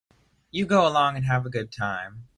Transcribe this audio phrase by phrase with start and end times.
[0.49, 2.27] You go along and have a good time.